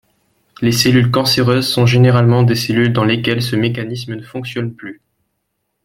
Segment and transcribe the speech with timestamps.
[0.63, 4.99] Les cellules cancéreuses sont généralement des cellules dans lesquelles ce mécanisme ne fonctionne plus.